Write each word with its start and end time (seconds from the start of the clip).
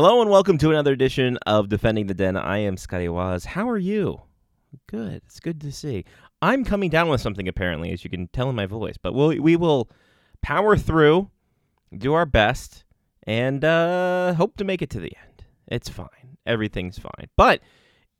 Hello 0.00 0.20
and 0.20 0.30
welcome 0.30 0.58
to 0.58 0.70
another 0.70 0.92
edition 0.92 1.38
of 1.44 1.68
Defending 1.68 2.06
the 2.06 2.14
Den. 2.14 2.36
I 2.36 2.58
am 2.58 2.76
Scotty 2.76 3.08
Waz. 3.08 3.44
How 3.44 3.68
are 3.68 3.76
you? 3.76 4.22
Good. 4.86 5.22
It's 5.26 5.40
good 5.40 5.60
to 5.62 5.72
see. 5.72 6.04
I'm 6.40 6.64
coming 6.64 6.88
down 6.88 7.08
with 7.08 7.20
something 7.20 7.48
apparently, 7.48 7.90
as 7.90 8.04
you 8.04 8.10
can 8.10 8.28
tell 8.28 8.48
in 8.48 8.54
my 8.54 8.66
voice, 8.66 8.94
but 8.96 9.12
we'll, 9.12 9.36
we 9.42 9.56
will 9.56 9.90
power 10.40 10.76
through, 10.76 11.32
do 11.92 12.14
our 12.14 12.26
best, 12.26 12.84
and 13.24 13.64
uh, 13.64 14.34
hope 14.34 14.56
to 14.58 14.64
make 14.64 14.82
it 14.82 14.90
to 14.90 15.00
the 15.00 15.12
end. 15.20 15.42
It's 15.66 15.88
fine. 15.88 16.38
Everything's 16.46 17.00
fine. 17.00 17.28
But 17.36 17.60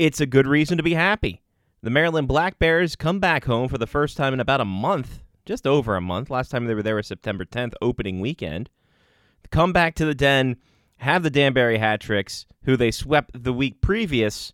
it's 0.00 0.20
a 0.20 0.26
good 0.26 0.48
reason 0.48 0.78
to 0.78 0.82
be 0.82 0.94
happy. 0.94 1.42
The 1.84 1.90
Maryland 1.90 2.26
Black 2.26 2.58
Bears 2.58 2.96
come 2.96 3.20
back 3.20 3.44
home 3.44 3.68
for 3.68 3.78
the 3.78 3.86
first 3.86 4.16
time 4.16 4.34
in 4.34 4.40
about 4.40 4.60
a 4.60 4.64
month, 4.64 5.22
just 5.46 5.64
over 5.64 5.94
a 5.94 6.00
month. 6.00 6.28
Last 6.28 6.48
time 6.48 6.64
they 6.64 6.74
were 6.74 6.82
there 6.82 6.96
was 6.96 7.06
September 7.06 7.44
10th, 7.44 7.74
opening 7.80 8.18
weekend. 8.18 8.68
Come 9.52 9.72
back 9.72 9.94
to 9.94 10.04
the 10.04 10.16
Den 10.16 10.56
have 10.98 11.22
the 11.22 11.30
Danbury 11.30 11.78
hat 11.78 12.00
tricks, 12.00 12.46
who 12.64 12.76
they 12.76 12.90
swept 12.90 13.42
the 13.42 13.52
week 13.52 13.80
previous, 13.80 14.52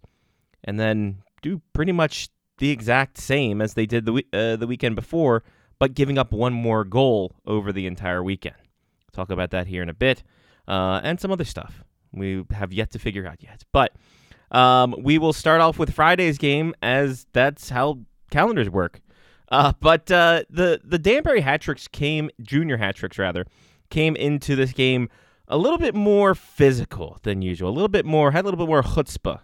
and 0.62 0.78
then 0.78 1.18
do 1.42 1.60
pretty 1.72 1.92
much 1.92 2.28
the 2.58 2.70
exact 2.70 3.18
same 3.18 3.60
as 3.60 3.74
they 3.74 3.86
did 3.86 4.06
the 4.06 4.24
uh, 4.32 4.56
the 4.56 4.66
weekend 4.66 4.94
before, 4.94 5.42
but 5.78 5.94
giving 5.94 6.18
up 6.18 6.32
one 6.32 6.52
more 6.52 6.84
goal 6.84 7.34
over 7.46 7.72
the 7.72 7.86
entire 7.86 8.22
weekend. 8.22 8.56
Talk 9.12 9.30
about 9.30 9.50
that 9.50 9.66
here 9.66 9.82
in 9.82 9.88
a 9.88 9.94
bit, 9.94 10.22
uh, 10.68 11.00
and 11.02 11.20
some 11.20 11.32
other 11.32 11.44
stuff 11.44 11.84
we 12.12 12.44
have 12.52 12.72
yet 12.72 12.90
to 12.92 12.98
figure 12.98 13.26
out 13.26 13.42
yet. 13.42 13.64
But 13.72 13.92
um, 14.50 14.94
we 14.98 15.18
will 15.18 15.32
start 15.32 15.60
off 15.60 15.78
with 15.78 15.92
Friday's 15.92 16.38
game, 16.38 16.74
as 16.82 17.26
that's 17.32 17.70
how 17.70 18.00
calendars 18.30 18.70
work. 18.70 19.00
Uh, 19.50 19.72
but 19.80 20.10
uh, 20.10 20.44
the 20.50 20.80
the 20.84 20.98
Danbury 20.98 21.40
hat 21.40 21.60
tricks 21.60 21.88
came, 21.88 22.30
junior 22.42 22.76
hat 22.76 22.96
tricks 22.96 23.18
rather, 23.18 23.46
came 23.90 24.16
into 24.16 24.56
this 24.56 24.72
game 24.72 25.08
a 25.48 25.58
little 25.58 25.78
bit 25.78 25.94
more 25.94 26.34
physical 26.34 27.18
than 27.22 27.42
usual, 27.42 27.70
a 27.70 27.72
little 27.72 27.88
bit 27.88 28.04
more, 28.06 28.30
had 28.30 28.44
a 28.44 28.46
little 28.46 28.58
bit 28.58 28.68
more 28.68 28.82
chutzpah, 28.82 29.40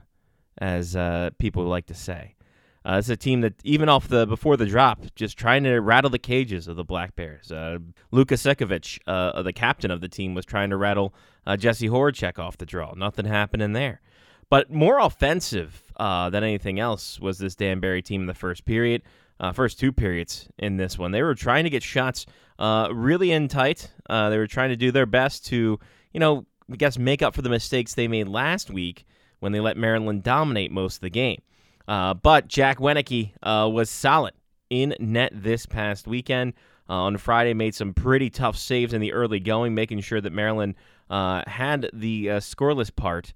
as 0.58 0.96
uh, 0.96 1.30
people 1.38 1.64
like 1.64 1.86
to 1.86 1.94
say. 1.94 2.34
Uh, 2.82 2.96
it's 2.98 3.10
a 3.10 3.16
team 3.16 3.42
that 3.42 3.54
even 3.62 3.90
off 3.90 4.08
the 4.08 4.26
before 4.26 4.56
the 4.56 4.64
drop, 4.64 5.04
just 5.14 5.36
trying 5.36 5.62
to 5.64 5.78
rattle 5.80 6.08
the 6.08 6.18
cages 6.18 6.66
of 6.66 6.76
the 6.76 6.84
Black 6.84 7.14
Bears. 7.14 7.52
Uh, 7.52 7.78
Luka 8.10 8.34
Sekovic, 8.34 8.98
uh, 9.06 9.42
the 9.42 9.52
captain 9.52 9.90
of 9.90 10.00
the 10.00 10.08
team, 10.08 10.32
was 10.32 10.46
trying 10.46 10.70
to 10.70 10.78
rattle 10.78 11.12
uh, 11.46 11.58
Jesse 11.58 11.90
Horacek 11.90 12.38
off 12.38 12.56
the 12.56 12.64
draw. 12.64 12.94
Nothing 12.94 13.26
happening 13.26 13.74
there. 13.74 14.00
But 14.48 14.72
more 14.72 14.98
offensive 14.98 15.92
uh, 15.96 16.30
than 16.30 16.42
anything 16.42 16.80
else 16.80 17.20
was 17.20 17.38
this 17.38 17.54
Danbury 17.54 18.02
team 18.02 18.22
in 18.22 18.26
the 18.26 18.34
first 18.34 18.64
period, 18.64 19.02
uh, 19.38 19.52
first 19.52 19.78
two 19.78 19.92
periods 19.92 20.48
in 20.58 20.76
this 20.76 20.98
one. 20.98 21.12
They 21.12 21.22
were 21.22 21.34
trying 21.34 21.64
to 21.64 21.70
get 21.70 21.82
shots 21.82 22.26
uh, 22.58 22.88
really 22.92 23.30
in 23.30 23.48
tight. 23.48 23.90
Uh, 24.08 24.28
they 24.30 24.38
were 24.38 24.46
trying 24.46 24.70
to 24.70 24.76
do 24.76 24.90
their 24.90 25.06
best 25.06 25.46
to, 25.46 25.78
you 26.12 26.20
know, 26.20 26.46
I 26.70 26.76
guess 26.76 26.98
make 26.98 27.22
up 27.22 27.34
for 27.34 27.42
the 27.42 27.48
mistakes 27.48 27.94
they 27.94 28.08
made 28.08 28.28
last 28.28 28.70
week 28.70 29.04
when 29.40 29.52
they 29.52 29.60
let 29.60 29.76
Maryland 29.76 30.22
dominate 30.22 30.70
most 30.70 30.96
of 30.96 31.00
the 31.00 31.10
game. 31.10 31.40
Uh, 31.88 32.14
but 32.14 32.46
Jack 32.46 32.78
Wieneke 32.78 33.32
uh, 33.42 33.68
was 33.72 33.90
solid 33.90 34.34
in 34.68 34.94
net 35.00 35.32
this 35.34 35.66
past 35.66 36.06
weekend. 36.06 36.52
Uh, 36.88 36.94
on 36.94 37.16
Friday, 37.16 37.54
made 37.54 37.74
some 37.74 37.94
pretty 37.94 38.30
tough 38.30 38.56
saves 38.56 38.92
in 38.92 39.00
the 39.00 39.12
early 39.12 39.38
going, 39.38 39.74
making 39.74 40.00
sure 40.00 40.20
that 40.20 40.32
Maryland 40.32 40.74
uh, 41.08 41.42
had 41.46 41.88
the 41.92 42.26
scoreless 42.26 42.94
part 42.94 43.32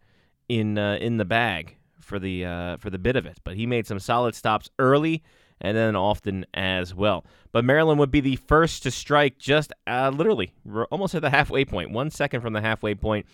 in 0.49 0.77
in 0.77 1.17
the 1.17 1.25
bag 1.25 1.77
for 2.01 2.19
the 2.19 2.43
for 2.81 2.91
the 2.91 2.99
bit 2.99 3.15
of 3.17 3.27
it. 3.27 3.39
But 3.45 3.57
he 3.57 3.67
made 3.67 3.87
some 3.87 4.01
solid 4.01 4.35
stops 4.35 4.71
early 4.79 5.23
and 5.65 5.75
then 5.75 5.97
often 5.97 6.45
as 6.53 6.95
well. 6.95 7.25
But 7.51 7.65
Maryland 7.65 7.99
would 7.99 8.11
be 8.11 8.21
the 8.21 8.37
first 8.37 8.83
to 8.83 8.91
strike 8.91 9.39
just 9.39 9.73
uh, 9.87 10.13
literally 10.15 10.53
almost 10.91 11.15
at 11.15 11.23
the 11.23 11.31
halfway 11.31 11.65
point, 11.65 11.91
one 11.91 12.11
second 12.11 12.43
from 12.43 12.53
the 12.53 12.61
halfway 12.61 12.95
point. 12.95 13.25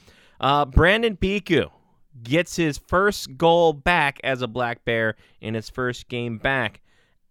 Uh, 0.41 0.65
Brandon 0.65 1.17
Piku 1.17 1.71
gets 2.23 2.55
his 2.55 2.79
first 2.79 3.37
goal 3.37 3.73
back 3.73 4.21
as 4.23 4.43
a 4.43 4.47
Black 4.47 4.85
Bear 4.85 5.17
in 5.41 5.55
his 5.55 5.69
first 5.69 6.09
game 6.09 6.39
back 6.39 6.81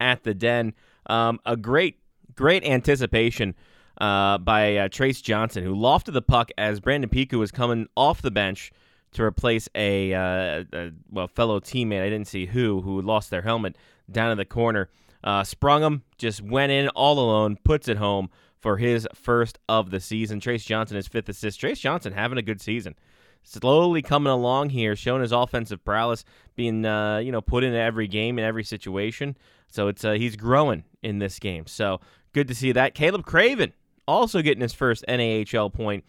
at 0.02 0.24
the 0.24 0.34
Den. 0.34 0.74
Um, 1.06 1.40
a 1.46 1.56
great, 1.56 2.00
great 2.36 2.66
anticipation 2.66 3.56
uh, 4.02 4.38
by 4.38 4.76
uh, 4.76 4.90
Trace 4.90 5.22
Johnson, 5.22 5.64
who 5.64 5.74
lofted 5.74 6.14
the 6.14 6.22
puck 6.22 6.52
as 6.58 6.82
Brandon 6.82 7.10
Piku 7.10 7.40
was 7.40 7.52
coming 7.52 7.88
off 7.96 8.22
the 8.22 8.32
bench 8.32 8.74
to 9.14 9.24
replace 9.24 9.70
a, 9.76 10.14
uh, 10.14 10.64
a, 10.74 10.92
well 11.10 11.28
fellow 11.28 11.62
teammate. 11.62 12.02
I 12.02 12.10
didn't 12.10 12.28
see 12.28 12.46
who 12.46 12.82
who 12.82 13.02
lost 13.02 13.30
their 13.30 13.42
helmet 13.42 13.76
down 14.12 14.32
in 14.32 14.38
the 14.38 14.46
corner. 14.46 14.90
Uh, 15.24 15.44
sprung 15.44 15.84
him, 15.84 16.04
just 16.18 16.42
went 16.42 16.72
in 16.72 16.88
all 16.90 17.20
alone, 17.20 17.58
puts 17.64 17.88
it 17.88 17.98
home 17.98 18.30
for 18.60 18.78
his 18.78 19.08
first 19.14 19.60
of 19.68 19.92
the 19.92 20.00
season. 20.00 20.40
Trace 20.40 20.64
Johnson, 20.64 20.96
his 20.96 21.08
fifth 21.08 21.30
assist. 21.30 21.60
Trace 21.60 21.80
Johnson 21.80 22.14
having 22.14 22.38
a 22.38 22.42
good 22.42 22.62
season. 22.62 22.96
Slowly 23.44 24.02
coming 24.02 24.32
along 24.32 24.70
here, 24.70 24.96
showing 24.96 25.22
his 25.22 25.32
offensive 25.32 25.84
prowess, 25.84 26.24
being 26.56 26.86
uh, 26.86 27.18
you 27.18 27.32
know 27.32 27.42
put 27.42 27.64
into 27.64 27.78
every 27.78 28.08
game 28.08 28.38
in 28.38 28.46
every 28.46 28.64
situation. 28.64 29.38
So 29.68 29.88
it's 29.88 30.04
uh, 30.04 30.14
he's 30.14 30.36
growing 30.36 30.84
in 31.02 31.20
this 31.20 31.40
game. 31.40 31.66
So 31.68 32.02
good 32.34 32.48
to 32.50 32.56
see 32.56 32.72
that. 32.74 32.96
Caleb 32.96 33.26
Craven 33.26 33.74
also 34.08 34.42
getting 34.42 34.62
his 34.62 34.74
first 34.74 35.06
NAHL 35.08 35.74
point 35.74 36.04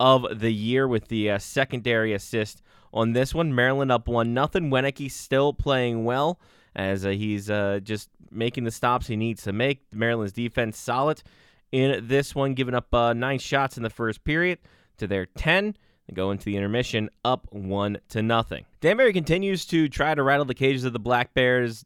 of 0.00 0.40
the 0.40 0.52
year 0.52 0.88
with 0.88 1.08
the 1.08 1.30
uh, 1.30 1.38
secondary 1.38 2.12
assist 2.12 2.62
on 2.92 3.12
this 3.12 3.32
one. 3.34 3.54
Maryland 3.54 3.92
up 3.92 4.08
one 4.08 4.34
nothing. 4.34 4.70
Wieneke 4.70 5.10
still 5.10 5.52
playing 5.52 6.04
well 6.04 6.40
as 6.74 7.04
uh, 7.04 7.10
he's 7.10 7.50
uh, 7.50 7.80
just 7.82 8.08
making 8.30 8.64
the 8.64 8.70
stops 8.70 9.06
he 9.06 9.16
needs 9.16 9.42
to 9.42 9.52
make. 9.52 9.82
Maryland's 9.92 10.32
defense 10.32 10.78
solid 10.78 11.22
in 11.70 12.06
this 12.06 12.34
one, 12.34 12.54
giving 12.54 12.74
up 12.74 12.92
uh, 12.94 13.12
nine 13.12 13.38
shots 13.38 13.76
in 13.76 13.82
the 13.82 13.90
first 13.90 14.24
period 14.24 14.58
to 14.98 15.06
their 15.06 15.26
10. 15.26 15.76
They 16.08 16.14
go 16.14 16.30
into 16.30 16.44
the 16.44 16.56
intermission 16.56 17.10
up 17.24 17.46
one 17.50 17.98
to 18.10 18.22
nothing. 18.22 18.64
Danbury 18.80 19.12
continues 19.12 19.64
to 19.66 19.88
try 19.88 20.14
to 20.14 20.22
rattle 20.22 20.44
the 20.44 20.54
cages 20.54 20.84
of 20.84 20.92
the 20.92 20.98
Black 20.98 21.34
Bears, 21.34 21.84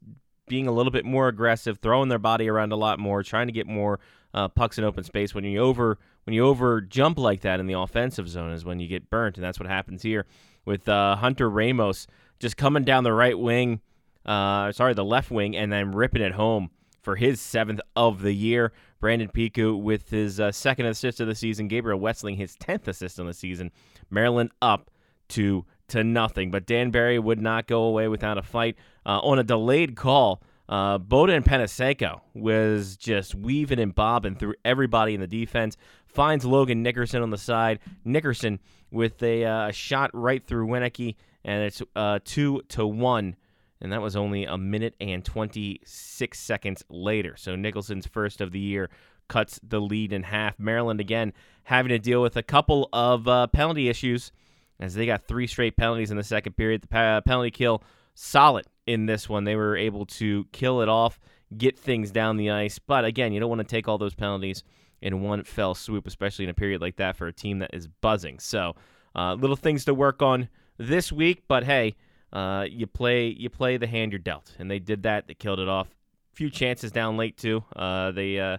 being 0.48 0.66
a 0.66 0.72
little 0.72 0.92
bit 0.92 1.04
more 1.04 1.28
aggressive, 1.28 1.78
throwing 1.78 2.08
their 2.08 2.18
body 2.18 2.48
around 2.48 2.72
a 2.72 2.76
lot 2.76 2.98
more, 2.98 3.22
trying 3.22 3.46
to 3.48 3.52
get 3.52 3.66
more 3.66 4.00
uh, 4.32 4.48
pucks 4.48 4.78
in 4.78 4.84
open 4.84 5.04
space. 5.04 5.34
When 5.34 5.44
you 5.44 5.60
over 5.60 5.98
when 6.24 6.34
you 6.34 6.46
over 6.46 6.80
jump 6.80 7.18
like 7.18 7.42
that 7.42 7.60
in 7.60 7.66
the 7.66 7.78
offensive 7.78 8.28
zone 8.28 8.52
is 8.52 8.64
when 8.64 8.80
you 8.80 8.88
get 8.88 9.10
burnt, 9.10 9.36
and 9.36 9.44
that's 9.44 9.60
what 9.60 9.68
happens 9.68 10.02
here 10.02 10.26
with 10.64 10.88
uh, 10.88 11.16
Hunter 11.16 11.48
Ramos 11.48 12.06
just 12.38 12.56
coming 12.56 12.84
down 12.84 13.04
the 13.04 13.12
right 13.12 13.38
wing 13.38 13.80
uh, 14.26 14.72
sorry, 14.72 14.94
the 14.94 15.04
left 15.04 15.30
wing, 15.30 15.56
and 15.56 15.72
then 15.72 15.92
ripping 15.92 16.22
it 16.22 16.32
home 16.32 16.70
for 17.02 17.16
his 17.16 17.40
seventh 17.40 17.80
of 17.94 18.20
the 18.20 18.32
year. 18.32 18.72
Brandon 18.98 19.28
Piku 19.28 19.80
with 19.80 20.10
his 20.10 20.40
uh, 20.40 20.50
second 20.50 20.86
assist 20.86 21.20
of 21.20 21.28
the 21.28 21.34
season. 21.34 21.68
Gabriel 21.68 22.00
Wetzeling 22.00 22.36
his 22.36 22.56
tenth 22.56 22.88
assist 22.88 23.20
on 23.20 23.26
the 23.26 23.34
season. 23.34 23.70
Maryland 24.10 24.50
up 24.60 24.90
to 25.28 25.64
to 25.88 26.02
nothing, 26.02 26.50
but 26.50 26.66
Danbury 26.66 27.18
would 27.18 27.40
not 27.40 27.68
go 27.68 27.84
away 27.84 28.08
without 28.08 28.38
a 28.38 28.42
fight 28.42 28.76
uh, 29.04 29.20
on 29.20 29.38
a 29.38 29.44
delayed 29.44 29.94
call. 29.94 30.42
Uh, 30.68 30.98
Boda 30.98 31.36
and 31.36 31.44
Peniseco 31.44 32.22
was 32.34 32.96
just 32.96 33.36
weaving 33.36 33.78
and 33.78 33.94
bobbing 33.94 34.34
through 34.34 34.54
everybody 34.64 35.14
in 35.14 35.20
the 35.20 35.28
defense. 35.28 35.76
Finds 36.06 36.44
Logan 36.44 36.82
Nickerson 36.82 37.22
on 37.22 37.30
the 37.30 37.38
side. 37.38 37.78
Nickerson 38.04 38.58
with 38.90 39.22
a 39.22 39.44
uh, 39.44 39.70
shot 39.70 40.10
right 40.12 40.44
through 40.44 40.66
Wieneke, 40.66 41.14
and 41.44 41.62
it's 41.62 41.82
uh, 41.94 42.18
two 42.24 42.62
to 42.70 42.84
one 42.84 43.36
and 43.80 43.92
that 43.92 44.02
was 44.02 44.16
only 44.16 44.44
a 44.44 44.56
minute 44.56 44.94
and 45.00 45.24
26 45.24 46.38
seconds 46.38 46.84
later. 46.88 47.34
So 47.36 47.56
Nicholson's 47.56 48.06
first 48.06 48.40
of 48.40 48.52
the 48.52 48.58
year 48.58 48.90
cuts 49.28 49.60
the 49.62 49.80
lead 49.80 50.12
in 50.12 50.22
half. 50.22 50.58
Maryland 50.58 51.00
again 51.00 51.32
having 51.64 51.90
to 51.90 51.98
deal 51.98 52.22
with 52.22 52.36
a 52.36 52.42
couple 52.42 52.88
of 52.92 53.26
uh, 53.26 53.46
penalty 53.48 53.88
issues 53.88 54.32
as 54.78 54.94
they 54.94 55.06
got 55.06 55.26
three 55.26 55.46
straight 55.46 55.76
penalties 55.76 56.10
in 56.10 56.16
the 56.16 56.24
second 56.24 56.56
period. 56.56 56.82
The 56.82 57.22
penalty 57.24 57.50
kill 57.50 57.82
solid 58.14 58.66
in 58.86 59.06
this 59.06 59.28
one. 59.28 59.44
They 59.44 59.56
were 59.56 59.76
able 59.76 60.06
to 60.06 60.46
kill 60.52 60.80
it 60.80 60.88
off, 60.88 61.18
get 61.56 61.78
things 61.78 62.10
down 62.10 62.36
the 62.36 62.50
ice. 62.50 62.78
But 62.78 63.04
again, 63.04 63.32
you 63.32 63.40
don't 63.40 63.50
want 63.50 63.60
to 63.60 63.64
take 63.64 63.88
all 63.88 63.98
those 63.98 64.14
penalties 64.14 64.62
in 65.02 65.22
one 65.22 65.44
fell 65.44 65.74
swoop, 65.74 66.06
especially 66.06 66.44
in 66.44 66.50
a 66.50 66.54
period 66.54 66.80
like 66.80 66.96
that 66.96 67.16
for 67.16 67.26
a 67.26 67.32
team 67.32 67.58
that 67.58 67.70
is 67.72 67.86
buzzing. 67.86 68.38
So, 68.38 68.74
uh, 69.14 69.34
little 69.34 69.56
things 69.56 69.84
to 69.86 69.94
work 69.94 70.22
on 70.22 70.48
this 70.78 71.12
week. 71.12 71.42
But 71.48 71.64
hey, 71.64 71.96
uh, 72.32 72.66
you 72.68 72.86
play 72.86 73.28
you 73.28 73.48
play 73.48 73.76
the 73.76 73.86
hand 73.86 74.12
you're 74.12 74.18
dealt, 74.18 74.54
and 74.58 74.70
they 74.70 74.78
did 74.78 75.04
that. 75.04 75.26
They 75.26 75.34
killed 75.34 75.60
it 75.60 75.68
off. 75.68 75.88
Few 76.32 76.50
chances 76.50 76.92
down 76.92 77.16
late 77.16 77.36
too. 77.36 77.64
Uh, 77.74 78.10
they 78.10 78.38
uh, 78.38 78.58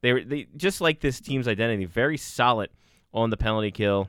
they 0.00 0.12
were 0.12 0.24
they 0.24 0.46
just 0.56 0.80
like 0.80 1.00
this 1.00 1.20
team's 1.20 1.48
identity, 1.48 1.84
very 1.84 2.16
solid 2.16 2.70
on 3.12 3.30
the 3.30 3.36
penalty 3.36 3.70
kill, 3.70 4.08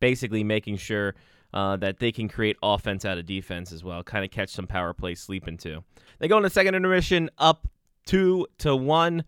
basically 0.00 0.44
making 0.44 0.76
sure 0.76 1.14
uh, 1.54 1.76
that 1.76 1.98
they 1.98 2.12
can 2.12 2.28
create 2.28 2.56
offense 2.62 3.04
out 3.04 3.18
of 3.18 3.26
defense 3.26 3.72
as 3.72 3.82
well, 3.82 4.02
kind 4.02 4.24
of 4.24 4.30
catch 4.30 4.50
some 4.50 4.66
power 4.66 4.92
play 4.92 5.14
sleeping 5.14 5.56
too. 5.56 5.82
They 6.18 6.28
go 6.28 6.36
in 6.36 6.42
the 6.42 6.50
second 6.50 6.74
intermission 6.74 7.30
up 7.38 7.66
two 8.06 8.46
to 8.58 8.76
one 8.76 9.24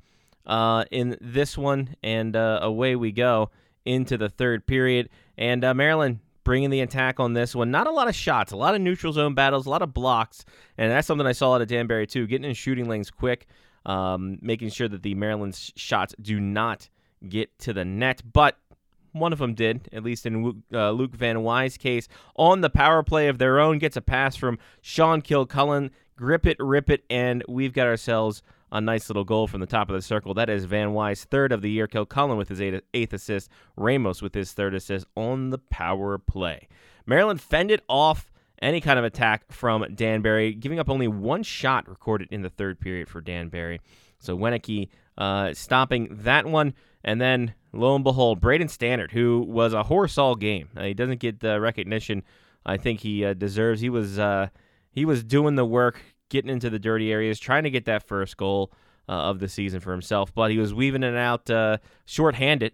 uh, 0.46 0.84
in 0.90 1.16
this 1.20 1.56
one, 1.56 1.96
and 2.02 2.36
uh, 2.36 2.60
away 2.62 2.96
we 2.96 3.12
go 3.12 3.50
into 3.84 4.18
the 4.18 4.28
third 4.28 4.66
period. 4.66 5.08
And 5.38 5.62
Maryland 5.74 6.20
bringing 6.44 6.70
the 6.70 6.80
attack 6.80 7.20
on 7.20 7.32
this 7.34 7.54
one. 7.54 7.70
Not 7.70 7.86
a 7.86 7.90
lot 7.90 8.08
of 8.08 8.14
shots, 8.14 8.52
a 8.52 8.56
lot 8.56 8.74
of 8.74 8.80
neutral 8.80 9.12
zone 9.12 9.34
battles, 9.34 9.66
a 9.66 9.70
lot 9.70 9.82
of 9.82 9.92
blocks, 9.94 10.44
and 10.78 10.90
that's 10.90 11.06
something 11.06 11.26
I 11.26 11.32
saw 11.32 11.54
out 11.54 11.62
of 11.62 11.68
Danbury 11.68 12.06
too. 12.06 12.26
Getting 12.26 12.48
in 12.48 12.54
shooting 12.54 12.88
lanes 12.88 13.10
quick, 13.10 13.46
um, 13.86 14.38
making 14.40 14.70
sure 14.70 14.88
that 14.88 15.02
the 15.02 15.14
Maryland 15.14 15.54
shots 15.76 16.14
do 16.20 16.40
not 16.40 16.88
get 17.28 17.56
to 17.60 17.72
the 17.72 17.84
net. 17.84 18.22
But 18.32 18.56
one 19.12 19.32
of 19.32 19.38
them 19.38 19.54
did, 19.54 19.88
at 19.92 20.02
least 20.02 20.26
in 20.26 20.62
uh, 20.72 20.90
Luke 20.90 21.14
Van 21.14 21.42
Wy's 21.42 21.76
case. 21.76 22.08
On 22.36 22.60
the 22.60 22.70
power 22.70 23.02
play 23.02 23.28
of 23.28 23.38
their 23.38 23.58
own, 23.58 23.78
gets 23.78 23.96
a 23.96 24.00
pass 24.00 24.36
from 24.36 24.58
Sean 24.80 25.20
Kilcullen. 25.20 25.90
Grip 26.16 26.46
it, 26.46 26.56
rip 26.60 26.90
it, 26.90 27.04
and 27.08 27.42
we've 27.48 27.72
got 27.72 27.86
ourselves 27.86 28.42
a 28.72 28.80
nice 28.80 29.08
little 29.08 29.24
goal 29.24 29.46
from 29.46 29.60
the 29.60 29.66
top 29.66 29.88
of 29.88 29.94
the 29.94 30.02
circle. 30.02 30.34
That 30.34 30.50
is 30.50 30.64
Van 30.64 30.92
Wy's 30.92 31.24
third 31.24 31.52
of 31.52 31.62
the 31.62 31.70
year. 31.70 31.86
Kilcullen 31.86 32.36
with 32.36 32.48
his 32.48 32.60
eighth, 32.60 33.12
assist. 33.12 33.50
Ramos 33.76 34.22
with 34.22 34.34
his 34.34 34.52
third 34.52 34.74
assist 34.74 35.06
on 35.16 35.50
the 35.50 35.58
power 35.58 36.18
play. 36.18 36.68
Maryland 37.06 37.40
fended 37.40 37.82
off 37.88 38.30
any 38.62 38.80
kind 38.80 38.98
of 38.98 39.04
attack 39.04 39.50
from 39.50 39.86
Danbury, 39.94 40.52
giving 40.52 40.78
up 40.78 40.90
only 40.90 41.08
one 41.08 41.42
shot 41.42 41.88
recorded 41.88 42.28
in 42.30 42.42
the 42.42 42.50
third 42.50 42.78
period 42.78 43.08
for 43.08 43.20
Danbury. 43.20 43.80
So 44.18 44.36
Wieneke 44.36 44.88
uh, 45.16 45.54
stopping 45.54 46.08
that 46.22 46.46
one. 46.46 46.74
And 47.02 47.20
then, 47.20 47.54
lo 47.72 47.94
and 47.94 48.04
behold, 48.04 48.40
Braden 48.40 48.68
Stannard, 48.68 49.12
who 49.12 49.40
was 49.48 49.72
a 49.72 49.84
horse 49.84 50.18
all 50.18 50.34
game. 50.34 50.68
Uh, 50.76 50.84
he 50.84 50.94
doesn't 50.94 51.20
get 51.20 51.40
the 51.40 51.58
recognition 51.58 52.22
I 52.64 52.76
think 52.76 53.00
he 53.00 53.24
uh, 53.24 53.34
deserves. 53.34 53.80
He 53.80 53.88
was 53.88 54.18
uh, 54.18 54.48
he 54.90 55.04
was 55.04 55.24
doing 55.24 55.54
the 55.54 55.64
work, 55.64 56.02
getting 56.30 56.50
into 56.50 56.70
the 56.70 56.78
dirty 56.78 57.12
areas, 57.12 57.38
trying 57.38 57.64
to 57.64 57.70
get 57.70 57.84
that 57.84 58.08
first 58.08 58.38
goal 58.38 58.72
uh, 59.08 59.12
of 59.12 59.38
the 59.40 59.48
season 59.48 59.80
for 59.80 59.92
himself. 59.92 60.34
But 60.34 60.50
he 60.50 60.58
was 60.58 60.72
weaving 60.72 61.02
it 61.02 61.16
out 61.16 61.50
uh, 61.50 61.76
short-handed, 62.06 62.72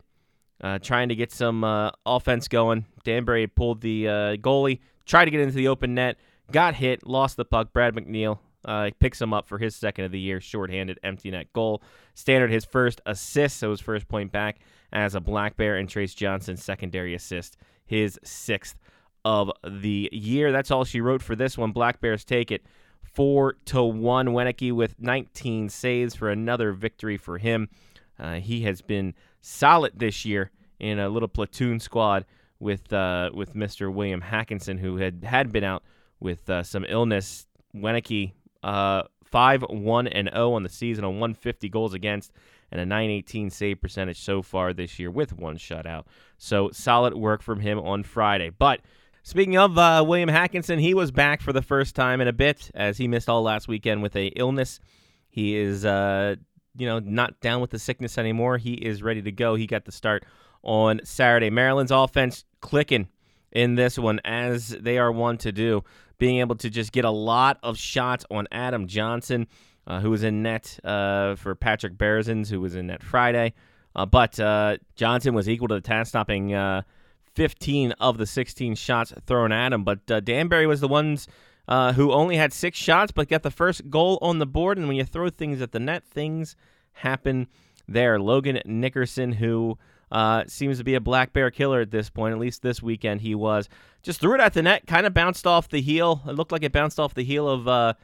trying 0.83 1.09
to 1.09 1.17
get 1.17 1.33
some 1.33 1.65
offense 2.07 2.47
going. 2.47 2.87
Danbury 3.03 3.49
pulled 3.49 3.81
the 3.81 4.05
goalie, 4.41 4.81
tried 5.05 5.25
to 5.25 5.31
get 5.31 5.41
into 5.41 5.57
the 5.57 5.69
open 5.69 5.95
net, 5.95 6.17
got 6.53 6.75
hit, 6.75 7.07
lost 7.07 7.37
the 7.37 7.45
puck. 7.45 7.73
Brad 7.73 7.95
McNeil 7.95 8.39
uh, 8.65 8.91
picks 8.99 9.21
him 9.21 9.33
up 9.33 9.47
for 9.47 9.59
his 9.59 9.75
second 9.75 10.05
of 10.05 10.13
the 10.13 10.21
year, 10.21 10.41
shorthanded 10.41 10.99
empty 11.03 11.31
net 11.31 11.53
goal. 11.53 11.83
Stannard 12.15 12.51
his 12.51 12.65
first 12.65 13.01
assist, 13.07 13.59
so 13.59 13.71
his 13.71 13.81
first 13.81 14.09
point 14.09 14.33
back 14.33 14.59
as 14.93 15.15
a 15.15 15.21
Black 15.21 15.57
Bear, 15.57 15.77
and 15.77 15.89
Trace 15.89 16.15
Johnson 16.15 16.57
secondary 16.57 17.15
assist, 17.15 17.57
his 17.85 18.19
sixth 18.25 18.77
of 19.25 19.51
the 19.69 20.09
year. 20.13 20.53
That's 20.53 20.71
all 20.71 20.85
she 20.85 21.01
wrote 21.01 21.23
for 21.23 21.37
this 21.37 21.59
one. 21.59 21.73
Black 21.73 22.01
Bears 22.01 22.25
take 22.25 22.51
it 22.51 22.65
four 23.17 23.57
to 23.65 23.83
one. 23.83 24.29
Wieneke 24.29 24.73
with 24.73 25.01
19 25.01 25.71
saves 25.71 26.15
for 26.15 26.31
another 26.31 26.73
victory 26.73 27.17
for 27.17 27.39
him. 27.39 27.71
Uh, 28.19 28.35
he 28.35 28.61
has 28.63 28.83
been 28.83 29.15
solid 29.41 29.93
this 29.97 30.27
year 30.27 30.51
in 30.79 30.99
a 30.99 31.09
little 31.09 31.29
platoon 31.29 31.81
squad 31.81 32.27
with 32.61 32.93
uh, 32.93 33.31
with 33.33 33.55
Mr. 33.55 33.93
William 33.93 34.21
Hackinson, 34.21 34.79
who 34.79 34.99
had 34.99 35.25
had 35.25 35.51
been 35.51 35.65
out 35.65 35.83
with 36.21 36.49
uh, 36.51 36.63
some 36.63 36.85
illness. 36.87 37.47
Wieneke 37.75 38.33
uh, 38.63 39.03
5 39.25 39.65
1 39.69 40.07
and 40.09 40.31
0 40.33 40.53
on 40.53 40.63
the 40.63 40.69
season 40.69 41.05
on 41.05 41.13
150 41.13 41.69
goals 41.71 41.95
against 41.95 42.33
and 42.71 42.81
a 42.81 42.87
918 42.87 43.51
save 43.51 43.81
percentage 43.81 44.21
so 44.21 44.43
far 44.43 44.73
this 44.73 44.99
year 44.99 45.11
with 45.11 45.33
one 45.33 45.57
shutout. 45.57 46.05
So 46.37 46.71
solid 46.71 47.15
work 47.15 47.43
from 47.43 47.61
him 47.61 47.79
on 47.79 48.03
Friday. 48.03 48.51
But 48.51 48.81
speaking 49.27 49.59
of 49.59 49.77
uh, 49.77 50.05
William 50.07 50.29
Hackinson, 50.29 50.81
he 50.81 50.95
was 50.95 51.11
back 51.11 51.41
for 51.41 51.53
the 51.53 51.61
first 51.61 51.97
time 51.97 52.21
in 52.21 52.29
a 52.29 52.33
bit 52.33 52.71
as 52.75 52.97
he 52.97 53.09
missed 53.09 53.29
all 53.29 53.43
last 53.43 53.67
weekend 53.67 54.01
with 54.01 54.15
a 54.15 54.27
illness. 54.29 54.79
He 55.29 55.57
is, 55.57 55.85
uh, 55.85 56.37
you 56.77 56.87
know, 56.87 57.01
not 57.01 57.41
down 57.41 57.61
with 57.61 57.71
the 57.71 57.79
sickness 57.81 58.19
anymore. 58.19 58.57
He 58.57 58.75
is 58.75 59.03
ready 59.03 59.21
to 59.23 59.33
go. 59.33 59.57
He 59.57 59.67
got 59.67 59.85
the 59.85 59.91
start 59.91 60.25
on 60.63 61.01
Saturday. 61.03 61.51
Maryland's 61.51 61.91
offense 61.91 62.45
clicking 62.61 63.09
in 63.51 63.75
this 63.75 63.99
one 63.99 64.21
as 64.25 64.69
they 64.69 64.97
are 64.97 65.11
one 65.11 65.39
to 65.39 65.51
do 65.51 65.83
being 66.19 66.39
able 66.39 66.55
to 66.57 66.71
just 66.71 66.93
get 66.93 67.05
a 67.05 67.11
lot 67.11 67.59
of 67.65 67.77
shots 67.77 68.25
on 68.31 68.47
Adam 68.53 68.87
Johnson, 68.87 69.49
uh, 69.89 70.01
who 70.01 70.11
was 70.11 70.23
in 70.23 70.43
net 70.43 70.79
uh, 70.85 71.35
for 71.35 71.57
Patrick 71.57 71.95
Berezins, 71.99 72.49
who 72.49 72.61
was 72.61 72.77
in 72.77 72.87
net 72.87 73.03
Friday. 73.03 73.55
Uh, 73.97 74.07
but 74.07 74.39
uh, 74.39 74.77
Johnson 74.95 75.35
was 75.35 75.49
equal 75.49 75.67
to 75.69 75.75
the 75.75 75.81
task, 75.81 76.11
stopping 76.11 76.55
15 77.37 77.93
of 77.93 78.19
the 78.19 78.27
16 78.27 78.75
shots 78.75 79.13
thrown 79.27 79.53
at 79.53 79.73
him. 79.73 79.85
But 79.85 80.11
uh, 80.11 80.21
Danbury 80.21 80.67
was 80.67 80.81
the 80.81 80.89
ones 80.89 81.29
who 81.69 82.13
only 82.13 82.37
had 82.37 82.53
six 82.53 82.79
shots, 82.79 83.13
but 83.13 83.29
got 83.29 83.43
the 83.43 83.51
first 83.51 83.89
goal 83.91 84.19
on 84.21 84.39
the 84.39 84.47
board. 84.47 84.79
And 84.79 84.89
when 84.89 84.97
you 84.97 85.05
throw 85.05 85.31
things 85.31 85.61
at 85.61 85.73
the 85.73 85.81
net, 85.81 86.05
things 86.05 86.57
happen 86.93 87.47
there. 87.87 88.19
Logan 88.19 88.61
Nickerson, 88.65 89.33
who 89.33 89.79
uh, 90.11 90.45
seems 90.47 90.79
to 90.79 90.85
be 90.85 90.95
a 90.95 91.01
black 91.01 91.33
bear 91.33 91.51
killer 91.51 91.81
at 91.81 91.91
this 91.91 92.11
point. 92.11 92.33
At 92.33 92.41
least 92.41 92.63
this 92.63 92.83
weekend 92.83 93.21
he 93.21 93.35
was. 93.35 93.69
Just 94.03 94.21
threw 94.21 94.35
it 94.35 94.41
at 94.41 94.55
the 94.55 94.63
net, 94.63 94.87
kind 94.87 95.07
of 95.07 95.15
bounced 95.15 95.47
off 95.47 95.69
the 95.69 95.81
heel. 95.81 96.23
It 96.27 96.33
looked 96.33 96.53
like 96.53 96.63
it 96.63 96.73
bounced 96.73 97.01
off 97.01 97.15
the 97.15 97.25
heel 97.25 97.49
of 97.49 97.67
uh, 97.67 97.95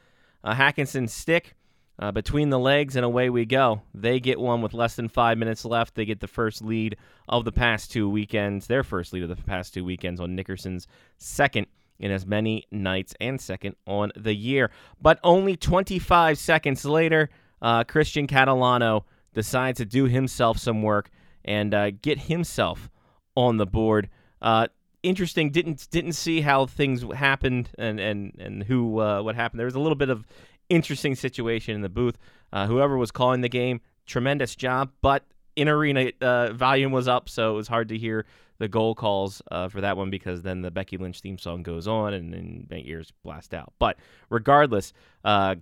uh, 0.43 0.53
Hackinson's 0.53 1.13
stick 1.13 1.55
uh, 1.99 2.11
between 2.11 2.49
the 2.49 2.59
legs, 2.59 2.95
and 2.95 3.05
away 3.05 3.29
we 3.29 3.45
go. 3.45 3.81
They 3.93 4.19
get 4.19 4.39
one 4.39 4.61
with 4.61 4.73
less 4.73 4.95
than 4.95 5.09
five 5.09 5.37
minutes 5.37 5.63
left. 5.65 5.95
They 5.95 6.05
get 6.05 6.19
the 6.19 6.27
first 6.27 6.63
lead 6.63 6.97
of 7.29 7.45
the 7.45 7.51
past 7.51 7.91
two 7.91 8.09
weekends, 8.09 8.67
their 8.67 8.83
first 8.83 9.13
lead 9.13 9.23
of 9.23 9.29
the 9.29 9.35
past 9.35 9.73
two 9.73 9.85
weekends 9.85 10.19
on 10.19 10.35
Nickerson's 10.35 10.87
second 11.17 11.67
in 11.99 12.11
as 12.11 12.25
many 12.25 12.65
nights 12.71 13.13
and 13.21 13.39
second 13.39 13.75
on 13.85 14.11
the 14.15 14.33
year. 14.33 14.71
But 15.01 15.19
only 15.23 15.55
25 15.55 16.37
seconds 16.37 16.83
later, 16.83 17.29
uh, 17.61 17.83
Christian 17.83 18.27
Catalano 18.27 19.03
decides 19.33 19.77
to 19.77 19.85
do 19.85 20.05
himself 20.05 20.57
some 20.57 20.81
work 20.81 21.09
and 21.45 21.73
uh, 21.73 21.91
get 21.91 22.19
himself 22.19 22.89
on 23.35 23.57
the 23.57 23.65
board. 23.65 24.09
Uh, 24.41 24.67
interesting. 25.03 25.51
Didn't 25.51 25.87
didn't 25.91 26.13
see 26.13 26.41
how 26.41 26.65
things 26.65 27.03
happened 27.15 27.69
and 27.77 27.99
and 27.99 28.33
and 28.39 28.63
who 28.63 28.99
uh, 28.99 29.21
what 29.21 29.35
happened. 29.35 29.59
There 29.59 29.65
was 29.65 29.75
a 29.75 29.79
little 29.79 29.95
bit 29.95 30.09
of 30.09 30.25
interesting 30.73 31.15
situation 31.15 31.75
in 31.75 31.81
the 31.81 31.89
booth. 31.89 32.17
Uh, 32.51 32.67
whoever 32.67 32.97
was 32.97 33.11
calling 33.11 33.41
the 33.41 33.49
game, 33.49 33.81
tremendous 34.05 34.55
job. 34.55 34.91
But 35.01 35.25
in 35.55 35.67
arena 35.67 36.11
uh, 36.21 36.53
volume 36.53 36.91
was 36.91 37.07
up, 37.07 37.29
so 37.29 37.51
it 37.51 37.55
was 37.55 37.67
hard 37.67 37.89
to 37.89 37.97
hear 37.97 38.25
the 38.59 38.67
goal 38.67 38.95
calls 38.95 39.41
uh, 39.51 39.67
for 39.67 39.81
that 39.81 39.97
one 39.97 40.09
because 40.09 40.41
then 40.41 40.61
the 40.61 40.71
Becky 40.71 40.97
Lynch 40.97 41.19
theme 41.21 41.37
song 41.37 41.63
goes 41.63 41.87
on 41.87 42.13
and 42.13 42.33
then 42.33 42.81
ears 42.85 43.11
blast 43.23 43.53
out. 43.53 43.73
But 43.79 43.97
regardless, 44.29 44.93
uh, 45.23 45.55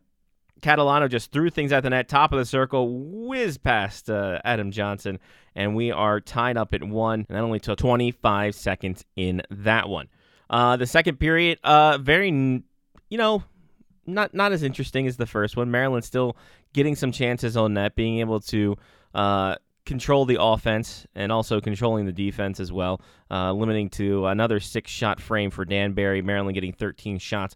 Catalano 0.61 1.09
just 1.09 1.31
threw 1.31 1.49
things 1.49 1.71
at 1.71 1.81
the 1.81 1.89
net, 1.89 2.07
top 2.07 2.31
of 2.31 2.39
the 2.39 2.45
circle, 2.45 2.87
whiz 3.27 3.57
past 3.57 4.09
uh, 4.09 4.39
Adam 4.45 4.71
Johnson, 4.71 5.19
and 5.55 5.75
we 5.75 5.91
are 5.91 6.21
tied 6.21 6.57
up 6.57 6.73
at 6.73 6.83
one. 6.83 7.25
And 7.27 7.35
that 7.35 7.41
only 7.41 7.59
took 7.59 7.79
25 7.79 8.53
seconds 8.53 9.03
in 9.15 9.41
that 9.49 9.89
one. 9.89 10.07
Uh, 10.49 10.77
the 10.77 10.85
second 10.85 11.17
period, 11.17 11.59
uh, 11.63 11.97
very, 11.97 12.29
you 12.29 13.17
know, 13.17 13.43
not 14.13 14.33
not 14.33 14.51
as 14.51 14.63
interesting 14.63 15.07
as 15.07 15.17
the 15.17 15.25
first 15.25 15.57
one. 15.57 15.71
Maryland 15.71 16.03
still 16.03 16.37
getting 16.73 16.95
some 16.95 17.11
chances 17.11 17.57
on 17.57 17.73
net, 17.73 17.95
being 17.95 18.19
able 18.19 18.39
to 18.39 18.77
uh, 19.13 19.55
control 19.85 20.25
the 20.25 20.37
offense 20.39 21.05
and 21.15 21.31
also 21.31 21.59
controlling 21.59 22.05
the 22.05 22.11
defense 22.11 22.59
as 22.59 22.71
well, 22.71 23.01
uh, 23.29 23.51
limiting 23.51 23.89
to 23.89 24.25
another 24.27 24.59
six 24.59 24.91
shot 24.91 25.19
frame 25.19 25.49
for 25.51 25.65
Danbury. 25.65 26.21
Maryland 26.21 26.55
getting 26.55 26.73
13 26.73 27.17
shots 27.17 27.55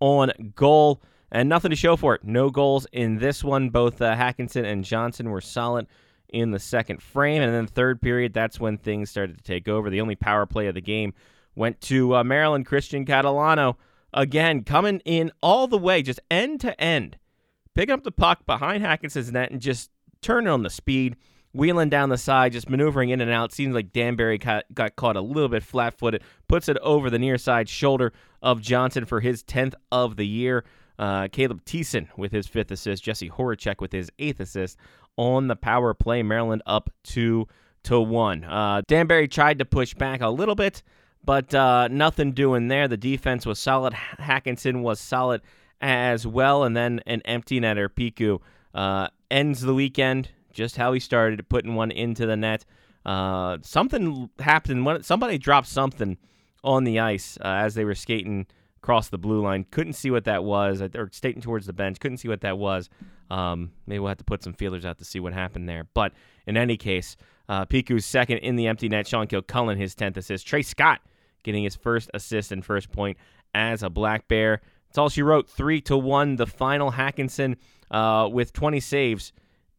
on 0.00 0.30
goal 0.54 1.02
and 1.32 1.48
nothing 1.48 1.70
to 1.70 1.76
show 1.76 1.96
for 1.96 2.14
it. 2.14 2.24
No 2.24 2.50
goals 2.50 2.86
in 2.92 3.18
this 3.18 3.42
one. 3.42 3.70
Both 3.70 4.00
uh, 4.00 4.14
Hackinson 4.14 4.64
and 4.64 4.84
Johnson 4.84 5.30
were 5.30 5.40
solid 5.40 5.86
in 6.28 6.50
the 6.50 6.58
second 6.58 7.00
frame, 7.00 7.42
and 7.42 7.54
then 7.54 7.66
third 7.66 8.02
period, 8.02 8.32
that's 8.32 8.58
when 8.58 8.76
things 8.76 9.08
started 9.08 9.36
to 9.36 9.44
take 9.44 9.68
over. 9.68 9.88
The 9.88 10.00
only 10.00 10.16
power 10.16 10.46
play 10.46 10.66
of 10.66 10.74
the 10.74 10.80
game 10.80 11.14
went 11.54 11.80
to 11.82 12.16
uh, 12.16 12.24
Maryland 12.24 12.66
Christian 12.66 13.04
Catalano 13.04 13.76
again, 14.14 14.64
coming 14.64 15.00
in 15.04 15.30
all 15.42 15.66
the 15.66 15.76
way, 15.76 16.02
just 16.02 16.20
end 16.30 16.60
to 16.60 16.80
end, 16.80 17.18
picking 17.74 17.92
up 17.92 18.04
the 18.04 18.12
puck 18.12 18.46
behind 18.46 18.82
Hackinson's 18.82 19.30
net 19.30 19.50
and 19.50 19.60
just 19.60 19.90
turning 20.22 20.48
on 20.48 20.62
the 20.62 20.70
speed 20.70 21.16
wheeling 21.54 21.88
down 21.88 22.08
the 22.08 22.18
side, 22.18 22.52
just 22.52 22.68
maneuvering 22.68 23.10
in 23.10 23.20
and 23.20 23.30
out. 23.30 23.52
Seems 23.52 23.74
like 23.74 23.92
Danbury 23.92 24.38
got, 24.38 24.64
got 24.74 24.96
caught 24.96 25.16
a 25.16 25.20
little 25.20 25.48
bit 25.48 25.62
flat 25.62 25.96
footed, 25.96 26.22
puts 26.48 26.68
it 26.68 26.76
over 26.78 27.08
the 27.08 27.18
near 27.18 27.38
side 27.38 27.68
shoulder 27.68 28.12
of 28.42 28.60
Johnson 28.60 29.04
for 29.04 29.20
his 29.20 29.42
10th 29.44 29.74
of 29.90 30.16
the 30.16 30.26
year. 30.26 30.64
Uh, 30.98 31.28
Caleb 31.28 31.64
Thiessen 31.64 32.08
with 32.16 32.32
his 32.32 32.46
fifth 32.46 32.70
assist, 32.70 33.02
Jesse 33.02 33.30
Horacek 33.30 33.80
with 33.80 33.92
his 33.92 34.10
eighth 34.18 34.40
assist 34.40 34.76
on 35.16 35.48
the 35.48 35.56
power 35.56 35.94
play. 35.94 36.22
Maryland 36.22 36.62
up 36.66 36.90
two 37.02 37.48
to 37.84 38.00
one. 38.00 38.44
Uh, 38.44 38.82
Danbury 38.86 39.28
tried 39.28 39.58
to 39.58 39.64
push 39.64 39.94
back 39.94 40.20
a 40.20 40.28
little 40.28 40.54
bit, 40.54 40.82
but 41.24 41.54
uh, 41.54 41.88
nothing 41.88 42.32
doing 42.32 42.68
there. 42.68 42.88
The 42.88 42.96
defense 42.96 43.46
was 43.46 43.58
solid. 43.58 43.92
Hackinson 43.92 44.82
was 44.82 45.00
solid 45.00 45.42
as 45.80 46.26
well, 46.26 46.64
and 46.64 46.76
then 46.76 47.00
an 47.06 47.22
empty 47.24 47.60
netter. 47.60 47.88
Piku 47.88 48.40
uh, 48.74 49.08
ends 49.30 49.60
the 49.60 49.74
weekend 49.74 50.30
just 50.52 50.76
how 50.76 50.92
he 50.92 51.00
started, 51.00 51.46
putting 51.48 51.74
one 51.74 51.90
into 51.90 52.26
the 52.26 52.36
net. 52.36 52.64
Uh, 53.04 53.58
something 53.62 54.30
happened 54.38 54.86
when 54.86 55.02
somebody 55.02 55.36
dropped 55.36 55.66
something 55.66 56.16
on 56.62 56.84
the 56.84 57.00
ice 57.00 57.36
uh, 57.42 57.48
as 57.48 57.74
they 57.74 57.84
were 57.84 57.94
skating 57.94 58.46
across 58.78 59.08
the 59.08 59.18
blue 59.18 59.42
line. 59.42 59.66
Couldn't 59.70 59.92
see 59.94 60.10
what 60.10 60.24
that 60.24 60.44
was. 60.44 60.80
Or 60.80 61.10
skating 61.12 61.42
towards 61.42 61.66
the 61.66 61.72
bench. 61.72 62.00
Couldn't 62.00 62.18
see 62.18 62.28
what 62.28 62.40
that 62.42 62.56
was. 62.56 62.88
Um, 63.30 63.72
maybe 63.86 63.98
we'll 63.98 64.08
have 64.08 64.18
to 64.18 64.24
put 64.24 64.42
some 64.42 64.54
feelers 64.54 64.84
out 64.84 64.98
to 64.98 65.04
see 65.04 65.20
what 65.20 65.32
happened 65.32 65.68
there. 65.68 65.86
But 65.92 66.12
in 66.46 66.56
any 66.56 66.76
case, 66.76 67.16
uh, 67.48 67.66
Piku's 67.66 68.06
second 68.06 68.38
in 68.38 68.56
the 68.56 68.66
empty 68.66 68.88
net. 68.88 69.06
Sean 69.06 69.26
Kilcullen 69.26 69.76
his 69.76 69.94
tenth 69.94 70.16
assist. 70.16 70.46
Trey 70.46 70.62
Scott 70.62 71.00
getting 71.44 71.62
his 71.62 71.76
first 71.76 72.10
assist 72.12 72.50
and 72.50 72.64
first 72.64 72.90
point 72.90 73.16
as 73.54 73.84
a 73.84 73.90
Black 73.90 74.26
Bear. 74.26 74.60
That's 74.88 74.98
all 74.98 75.08
she 75.08 75.22
wrote. 75.22 75.48
Three 75.48 75.80
to 75.82 75.96
one. 75.96 76.36
The 76.36 76.46
final 76.46 76.90
Hackinson 76.90 77.56
uh, 77.90 78.28
with 78.30 78.52
20 78.52 78.80
saves 78.80 79.32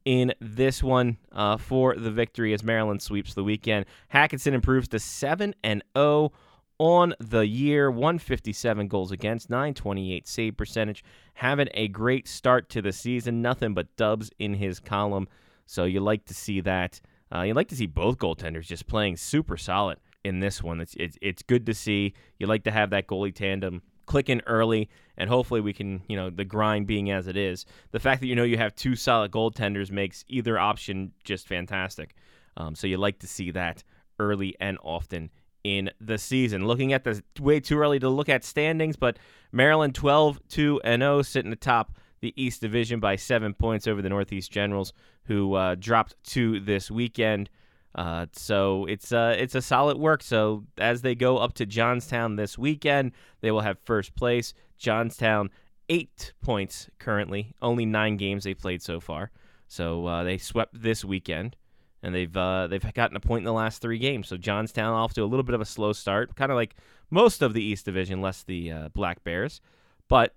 in 0.06 0.34
this 0.40 0.82
one 0.82 1.18
uh, 1.32 1.58
for 1.58 1.96
the 1.96 2.12
victory 2.12 2.54
as 2.54 2.64
Maryland 2.64 3.02
sweeps 3.02 3.34
the 3.34 3.44
weekend. 3.44 3.86
Hackinson 4.14 4.54
improves 4.54 4.88
to 4.90 5.00
7 5.00 5.54
and 5.64 5.84
0 5.98 6.32
on 6.78 7.14
the 7.20 7.48
year, 7.48 7.90
157 7.90 8.88
goals 8.88 9.12
against, 9.12 9.50
928 9.50 10.28
save 10.28 10.58
percentage. 10.58 11.04
Having 11.36 11.70
a 11.74 11.88
great 11.88 12.28
start 12.28 12.70
to 12.70 12.82
the 12.82 12.92
season, 12.92 13.42
nothing 13.42 13.74
but 13.74 13.96
dubs 13.96 14.30
in 14.40 14.54
his 14.54 14.80
column. 14.80 15.28
So 15.66 15.86
you 15.86 16.02
like 16.02 16.26
to 16.26 16.34
see 16.34 16.62
that. 16.62 17.00
Uh, 17.34 17.42
you 17.42 17.54
like 17.54 17.70
to 17.70 17.76
see 17.76 17.88
both 17.88 18.18
goaltenders 18.18 18.66
just 18.66 18.88
playing 18.88 19.18
super 19.18 19.58
solid 19.58 19.98
in 20.26 20.40
this 20.40 20.64
one. 20.64 20.82
It's, 20.82 20.96
it's 20.96 21.18
it's 21.22 21.44
good 21.44 21.68
to 21.68 21.74
see. 21.74 22.16
You 22.40 22.48
like 22.48 22.64
to 22.64 22.72
have 22.72 22.90
that 22.90 23.08
goalie 23.08 23.34
tandem 23.34 23.84
clicking 24.08 24.42
early, 24.48 24.90
and 25.18 25.30
hopefully 25.30 25.62
we 25.62 25.72
can, 25.72 26.02
you 26.08 26.18
know, 26.18 26.30
the 26.30 26.44
grind 26.44 26.88
being 26.88 27.12
as 27.12 27.28
it 27.28 27.38
is. 27.38 27.66
The 27.92 28.00
fact 28.00 28.22
that 28.22 28.28
you 28.28 28.36
know 28.36 28.44
you 28.44 28.58
have 28.58 28.76
two 28.76 28.96
solid 28.96 29.32
goaltenders 29.32 29.92
makes 29.92 30.26
either 30.28 30.58
option 30.58 31.14
just 31.24 31.48
fantastic. 31.48 32.16
Um, 32.58 32.74
so 32.74 32.88
you 32.88 32.98
like 32.98 33.20
to 33.20 33.28
see 33.28 33.52
that 33.52 33.84
early 34.20 34.56
and 34.60 34.78
often 34.84 35.30
in 35.64 35.92
the 36.02 36.18
season. 36.18 36.66
Looking 36.66 36.92
at 36.92 37.04
the 37.04 37.22
way 37.40 37.60
too 37.60 37.78
early 37.78 38.00
to 38.00 38.10
look 38.10 38.30
at 38.30 38.44
standings, 38.44 38.96
but 38.96 39.20
Maryland 39.52 39.94
12 39.94 40.40
2 40.50 40.82
and 40.84 41.02
0 41.02 41.22
sitting 41.22 41.54
atop 41.54 41.98
the 42.22 42.34
East 42.36 42.62
Division 42.62 43.00
by 43.00 43.16
seven 43.16 43.54
points 43.54 43.86
over 43.86 44.02
the 44.02 44.10
Northeast 44.10 44.52
Generals, 44.52 44.92
who 45.26 45.54
uh, 45.54 45.76
dropped 45.76 46.16
two 46.24 46.60
this 46.60 46.90
weekend. 46.90 47.52
Uh, 47.96 48.26
so 48.34 48.86
it's 48.86 49.12
uh, 49.14 49.36
it's 49.38 49.56
a 49.56 49.62
solid 49.62 49.98
work. 49.98 50.22
So 50.22 50.66
as 50.78 51.02
they 51.02 51.16
go 51.16 51.38
up 51.38 51.54
to 51.54 51.66
Johnstown 51.66 52.36
this 52.36 52.58
weekend, 52.58 53.14
they 53.42 53.52
will 53.52 53.62
have 53.62 53.78
first 53.80 54.16
place. 54.16 54.54
Johnstown 54.78 55.50
eight 55.88 56.34
points 56.42 56.90
currently, 57.00 57.54
only 57.62 57.86
nine 57.86 58.18
games 58.18 58.44
they've 58.44 58.58
played 58.58 58.82
so 58.82 59.00
far. 59.00 59.32
So 59.68 60.06
uh, 60.06 60.24
they 60.24 60.38
swept 60.38 60.82
this 60.82 61.06
weekend, 61.06 61.56
and 62.04 62.14
they've 62.14 62.36
uh, 62.36 62.68
they've 62.68 62.94
gotten 62.94 63.16
a 63.16 63.22
point 63.22 63.42
in 63.42 63.46
the 63.46 63.54
last 63.54 63.82
three 63.82 63.98
games. 63.98 64.28
So 64.28 64.36
Johnstown 64.36 64.94
off 64.94 65.14
to 65.14 65.24
a 65.24 65.26
little 65.26 65.44
bit 65.44 65.56
of 65.56 65.62
a 65.62 65.66
slow 65.66 65.94
start, 65.94 66.36
kind 66.36 66.52
of 66.52 66.58
like 66.58 66.76
most 67.10 67.42
of 67.42 67.54
the 67.54 67.64
East 67.64 67.86
Division, 67.86 68.22
less 68.22 68.44
the 68.44 68.72
uh, 68.72 68.90
Black 68.90 69.24
Bears, 69.24 69.62
but 70.10 70.36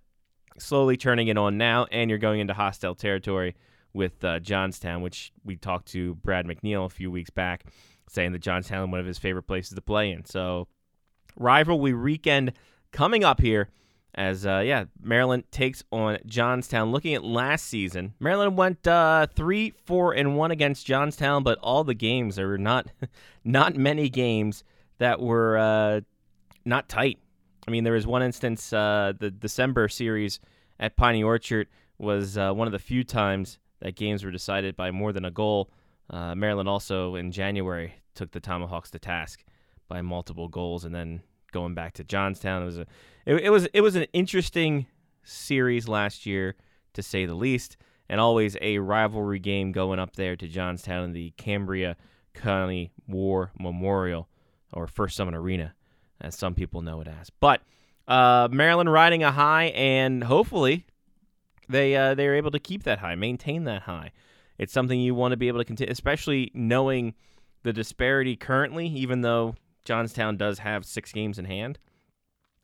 slowly 0.58 0.96
turning 0.96 1.26
it 1.26 1.36
on 1.36 1.58
now. 1.58 1.86
And 1.90 2.08
you're 2.08 2.20
going 2.20 2.38
into 2.38 2.54
hostile 2.54 2.94
territory 2.94 3.56
with 3.98 4.22
uh, 4.24 4.38
Johnstown, 4.38 5.02
which 5.02 5.32
we 5.44 5.56
talked 5.56 5.88
to 5.88 6.14
Brad 6.14 6.46
McNeil 6.46 6.86
a 6.86 6.88
few 6.88 7.10
weeks 7.10 7.30
back, 7.30 7.64
saying 8.08 8.30
that 8.32 8.38
Johnstown 8.38 8.92
one 8.92 9.00
of 9.00 9.06
his 9.06 9.18
favorite 9.18 9.42
places 9.42 9.74
to 9.74 9.82
play 9.82 10.12
in. 10.12 10.24
So, 10.24 10.68
rivalry 11.36 11.92
weekend 11.92 12.52
coming 12.92 13.24
up 13.24 13.40
here 13.40 13.68
as 14.14 14.46
uh, 14.46 14.62
yeah, 14.64 14.84
Maryland 15.02 15.44
takes 15.50 15.82
on 15.90 16.18
Johnstown. 16.24 16.92
Looking 16.92 17.14
at 17.14 17.24
last 17.24 17.66
season, 17.66 18.14
Maryland 18.20 18.56
went 18.56 18.86
uh, 18.86 19.26
three, 19.34 19.74
four, 19.84 20.12
and 20.12 20.36
one 20.36 20.52
against 20.52 20.86
Johnstown, 20.86 21.42
but 21.42 21.58
all 21.58 21.82
the 21.82 21.92
games 21.92 22.36
there 22.36 22.46
were 22.46 22.56
not 22.56 22.86
not 23.44 23.74
many 23.76 24.08
games 24.08 24.62
that 24.98 25.20
were 25.20 25.58
uh, 25.58 26.00
not 26.64 26.88
tight. 26.88 27.18
I 27.66 27.72
mean, 27.72 27.82
there 27.82 27.94
was 27.94 28.06
one 28.06 28.22
instance, 28.22 28.72
uh, 28.72 29.12
the 29.18 29.30
December 29.30 29.88
series 29.88 30.38
at 30.78 30.96
Piney 30.96 31.24
Orchard 31.24 31.66
was 31.98 32.38
uh, 32.38 32.52
one 32.52 32.68
of 32.68 32.72
the 32.72 32.78
few 32.78 33.02
times 33.02 33.58
that 33.80 33.96
games 33.96 34.24
were 34.24 34.30
decided 34.30 34.76
by 34.76 34.90
more 34.90 35.12
than 35.12 35.24
a 35.24 35.30
goal. 35.30 35.70
Uh, 36.10 36.34
Maryland 36.34 36.68
also 36.68 37.14
in 37.14 37.32
January 37.32 37.94
took 38.14 38.30
the 38.32 38.40
Tomahawks 38.40 38.90
to 38.90 38.98
task 38.98 39.44
by 39.88 40.02
multiple 40.02 40.48
goals, 40.48 40.84
and 40.84 40.94
then 40.94 41.22
going 41.52 41.74
back 41.74 41.94
to 41.94 42.04
Johnstown, 42.04 42.62
it 42.62 42.66
was 42.66 42.78
a 42.78 42.86
it, 43.26 43.34
it 43.34 43.50
was 43.50 43.66
it 43.72 43.80
was 43.80 43.96
an 43.96 44.06
interesting 44.12 44.86
series 45.22 45.88
last 45.88 46.26
year 46.26 46.56
to 46.94 47.02
say 47.02 47.26
the 47.26 47.34
least, 47.34 47.76
and 48.08 48.20
always 48.20 48.56
a 48.60 48.78
rivalry 48.78 49.38
game 49.38 49.72
going 49.72 49.98
up 49.98 50.16
there 50.16 50.36
to 50.36 50.48
Johnstown 50.48 51.04
in 51.04 51.12
the 51.12 51.32
Cambria 51.36 51.96
County 52.34 52.92
War 53.06 53.52
Memorial 53.58 54.28
or 54.72 54.86
First 54.86 55.16
Summit 55.16 55.34
Arena, 55.34 55.74
as 56.20 56.36
some 56.36 56.54
people 56.54 56.82
know 56.82 57.00
it 57.00 57.08
as. 57.08 57.30
But 57.30 57.62
uh, 58.06 58.48
Maryland 58.50 58.90
riding 58.90 59.22
a 59.22 59.30
high, 59.30 59.66
and 59.66 60.24
hopefully 60.24 60.86
they 61.68 61.96
uh, 61.96 62.14
they're 62.14 62.34
able 62.34 62.50
to 62.50 62.58
keep 62.58 62.84
that 62.84 62.98
high, 62.98 63.14
maintain 63.14 63.64
that 63.64 63.82
high. 63.82 64.12
It's 64.58 64.72
something 64.72 65.00
you 65.00 65.14
want 65.14 65.32
to 65.32 65.36
be 65.36 65.48
able 65.48 65.60
to 65.60 65.64
continue, 65.64 65.92
especially 65.92 66.50
knowing 66.54 67.14
the 67.62 67.72
disparity 67.72 68.36
currently. 68.36 68.86
Even 68.88 69.20
though 69.20 69.54
Johnstown 69.84 70.36
does 70.36 70.60
have 70.60 70.84
six 70.84 71.12
games 71.12 71.38
in 71.38 71.44
hand, 71.44 71.78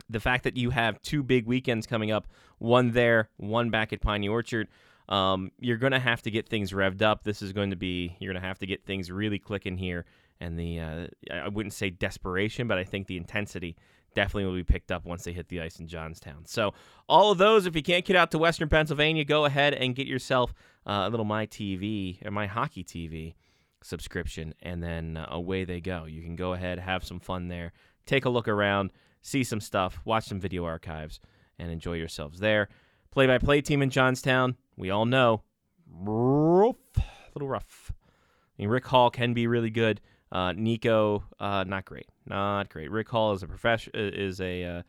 the 0.09 0.21
fact 0.21 0.45
that 0.45 0.57
you 0.57 0.71
have 0.71 1.01
two 1.03 1.23
big 1.23 1.47
weekends 1.47 1.87
coming 1.87 2.11
up, 2.11 2.27
one 2.59 2.93
there, 2.93 3.29
one 3.37 3.71
back 3.71 3.93
at 3.93 4.01
Piney 4.01 4.29
Orchard, 4.29 4.69
um, 5.09 5.51
you're 5.59 5.77
going 5.77 5.93
to 5.93 5.99
have 5.99 6.23
to 6.23 6.31
get 6.31 6.49
things 6.49 6.73
revved 6.73 7.03
up. 7.03 7.25
This 7.25 7.43
is 7.43 7.53
going 7.53 7.71
to 7.71 7.77
be 7.77 8.17
you're 8.19 8.33
going 8.33 8.43
to 8.43 8.47
have 8.47 8.59
to 8.59 8.67
get 8.67 8.85
things 8.85 9.11
really 9.11 9.39
clicking 9.39 9.77
here, 9.77 10.05
and 10.41 10.59
the 10.59 10.81
uh, 10.81 11.07
I 11.33 11.49
wouldn't 11.49 11.75
say 11.75 11.91
desperation, 11.91 12.67
but 12.67 12.79
I 12.79 12.85
think 12.85 13.07
the 13.07 13.17
intensity 13.17 13.77
definitely 14.15 14.45
will 14.47 14.55
be 14.55 14.65
picked 14.65 14.91
up 14.91 15.05
once 15.05 15.25
they 15.25 15.33
hit 15.33 15.49
the 15.49 15.61
ice 15.61 15.79
in 15.81 15.87
Johnstown. 15.87 16.45
So, 16.47 16.75
all 17.09 17.31
of 17.31 17.39
those, 17.39 17.67
if 17.67 17.77
you 17.77 17.83
can't 17.83 18.05
get 18.05 18.17
out 18.17 18.31
to 18.31 18.39
Western 18.39 18.69
Pennsylvania, 18.69 19.25
go 19.25 19.45
ahead 19.45 19.75
and 19.75 19.95
get 19.95 20.07
yourself 20.07 20.55
uh, 20.87 21.05
a 21.07 21.11
little 21.11 21.27
My 21.27 21.47
TV 21.47 22.25
or 22.25 22.31
My 22.31 22.47
Hockey 22.47 22.85
TV 22.85 23.35
subscription, 23.83 24.55
and 24.63 24.83
then 24.83 25.17
uh, 25.17 25.27
away 25.31 25.65
they 25.65 25.81
go. 25.81 26.07
You 26.07 26.23
can 26.23 26.37
go 26.37 26.55
ahead, 26.55 26.79
have 26.79 27.05
some 27.05 27.21
fun 27.21 27.49
there, 27.49 27.73
take 28.07 28.25
a 28.25 28.31
look 28.31 28.49
around, 28.49 28.91
see 29.21 29.45
some 29.45 29.61
stuff, 29.61 30.01
watch 30.05 30.25
some 30.25 30.41
video 30.41 30.65
archives, 30.65 31.21
and 31.59 31.71
enjoy 31.71 31.95
yourselves 31.95 32.41
there. 32.41 32.69
Play 33.11 33.27
by 33.27 33.39
play 33.39 33.61
team 33.61 33.83
in 33.83 33.91
Johnstown, 33.91 34.57
we 34.77 34.91
all 34.91 35.05
know, 35.05 35.43
rough, 35.89 36.77
a 36.97 37.03
little 37.35 37.49
rough. 37.49 37.93
I 37.93 38.63
mean, 38.63 38.69
Rick 38.69 38.87
Hall 38.87 39.11
can 39.11 39.35
be 39.35 39.47
really 39.47 39.71
good. 39.71 40.01
Uh, 40.35 40.53
Nico, 40.53 41.23
uh, 41.39 41.63
not 41.65 41.85
great, 41.85 42.09
not 42.27 42.69
great. 42.69 42.91
Rick 42.91 43.09
Hall 43.09 43.33
is 43.35 43.45
a 43.45 43.47
profession 43.47 43.93
is 43.95 44.41
a 44.41 44.65
uh, 44.65 44.83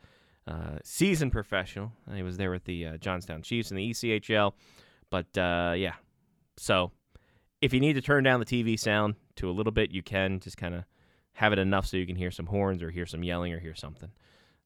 uh, 0.48 0.78
seasoned 0.82 1.30
professional. 1.30 1.92
He 2.12 2.24
was 2.24 2.36
there 2.36 2.50
with 2.50 2.64
the 2.64 2.86
uh, 2.86 2.96
Johnstown 2.96 3.42
Chiefs 3.42 3.70
in 3.70 3.76
the 3.76 3.90
ECHL, 3.90 4.54
but 5.08 5.38
uh, 5.38 5.74
yeah. 5.76 5.94
So 6.56 6.90
if 7.60 7.72
you 7.72 7.78
need 7.78 7.92
to 7.92 8.00
turn 8.02 8.24
down 8.24 8.40
the 8.40 8.46
TV 8.46 8.76
sound 8.76 9.14
to 9.36 9.48
a 9.48 9.52
little 9.52 9.70
bit, 9.70 9.92
you 9.92 10.02
can 10.02 10.40
just 10.40 10.56
kind 10.56 10.74
of 10.74 10.82
have 11.34 11.52
it 11.52 11.60
enough 11.60 11.86
so 11.86 11.96
you 11.96 12.06
can 12.06 12.16
hear 12.16 12.32
some 12.32 12.46
horns 12.46 12.82
or 12.82 12.90
hear 12.90 13.06
some 13.06 13.22
yelling 13.22 13.52
or 13.52 13.60
hear 13.60 13.74
something. 13.74 14.10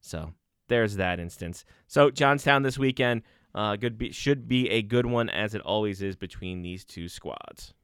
So 0.01 0.33
there's 0.69 0.97
that 0.97 1.21
instance. 1.21 1.67
So 1.89 2.11
Johnstown 2.11 2.63
this 2.63 2.79
weekend, 2.79 3.23
uh, 3.55 3.77
good 3.77 3.99
be, 3.99 4.13
should 4.13 4.49
be 4.49 4.71
a 4.71 4.81
good 4.81 5.05
one 5.05 5.29
as 5.29 5.55
it 5.55 5.61
always 5.61 6.01
is 6.01 6.17
between 6.17 6.63
these 6.63 6.87
two 6.87 7.09
squads. 7.09 7.75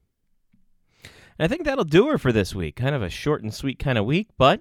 And 1.38 1.44
I 1.44 1.48
think 1.48 1.64
that'll 1.64 1.84
do 1.84 2.08
her 2.08 2.18
for 2.18 2.32
this 2.32 2.54
week. 2.54 2.76
Kind 2.76 2.94
of 2.94 3.02
a 3.02 3.10
short 3.10 3.42
and 3.42 3.52
sweet 3.52 3.78
kind 3.78 3.98
of 3.98 4.04
week, 4.04 4.28
but 4.38 4.60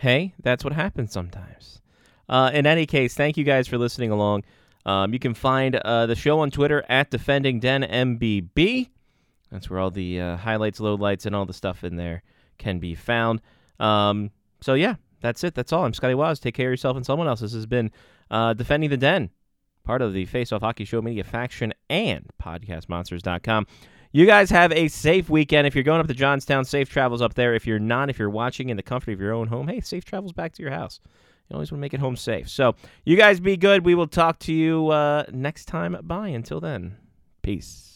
hey, 0.00 0.34
that's 0.42 0.64
what 0.64 0.72
happens 0.72 1.12
sometimes. 1.12 1.80
Uh, 2.28 2.50
in 2.52 2.66
any 2.66 2.86
case, 2.86 3.14
thank 3.14 3.36
you 3.36 3.44
guys 3.44 3.68
for 3.68 3.78
listening 3.78 4.10
along. 4.10 4.44
Um, 4.86 5.12
you 5.12 5.18
can 5.18 5.34
find 5.34 5.76
uh, 5.76 6.06
the 6.06 6.14
show 6.14 6.40
on 6.40 6.50
Twitter 6.50 6.84
at 6.88 7.10
Defending 7.10 7.60
Den 7.60 7.82
MBB. 7.82 8.90
That's 9.50 9.70
where 9.70 9.78
all 9.78 9.90
the 9.90 10.20
uh, 10.20 10.36
highlights, 10.36 10.80
lowlights, 10.80 11.26
and 11.26 11.34
all 11.34 11.46
the 11.46 11.52
stuff 11.52 11.84
in 11.84 11.96
there 11.96 12.22
can 12.58 12.78
be 12.78 12.94
found. 12.94 13.40
Um, 13.80 14.30
so 14.60 14.74
yeah, 14.74 14.96
that's 15.20 15.44
it. 15.44 15.54
That's 15.54 15.72
all. 15.72 15.84
I'm 15.84 15.94
Scotty 15.94 16.14
Waz. 16.14 16.40
Take 16.40 16.54
care 16.54 16.68
of 16.68 16.72
yourself 16.72 16.96
and 16.96 17.06
someone 17.06 17.28
else. 17.28 17.40
This 17.40 17.54
has 17.54 17.66
been 17.66 17.90
uh, 18.30 18.52
Defending 18.54 18.90
the 18.90 18.96
Den, 18.96 19.30
part 19.84 20.02
of 20.02 20.12
the 20.12 20.26
Face 20.26 20.52
Off 20.52 20.62
Hockey 20.62 20.84
Show 20.84 21.00
Media 21.00 21.24
Faction 21.24 21.72
and 21.88 22.26
PodcastMonsters.com. 22.42 23.66
You 24.14 24.26
guys 24.26 24.48
have 24.50 24.70
a 24.70 24.86
safe 24.86 25.28
weekend. 25.28 25.66
If 25.66 25.74
you're 25.74 25.82
going 25.82 25.98
up 25.98 26.06
to 26.06 26.14
Johnstown, 26.14 26.64
safe 26.64 26.88
travels 26.88 27.20
up 27.20 27.34
there. 27.34 27.52
If 27.52 27.66
you're 27.66 27.80
not, 27.80 28.10
if 28.10 28.16
you're 28.16 28.30
watching 28.30 28.68
in 28.68 28.76
the 28.76 28.82
comfort 28.84 29.10
of 29.10 29.20
your 29.20 29.32
own 29.32 29.48
home, 29.48 29.66
hey, 29.66 29.80
safe 29.80 30.04
travels 30.04 30.32
back 30.32 30.52
to 30.52 30.62
your 30.62 30.70
house. 30.70 31.00
You 31.48 31.54
always 31.54 31.72
want 31.72 31.78
to 31.78 31.80
make 31.80 31.94
it 31.94 31.98
home 31.98 32.14
safe. 32.14 32.48
So 32.48 32.76
you 33.04 33.16
guys 33.16 33.40
be 33.40 33.56
good. 33.56 33.84
We 33.84 33.96
will 33.96 34.06
talk 34.06 34.38
to 34.40 34.52
you 34.52 34.90
uh, 34.90 35.24
next 35.32 35.64
time. 35.64 35.98
Bye. 36.04 36.28
Until 36.28 36.60
then, 36.60 36.96
peace. 37.42 37.93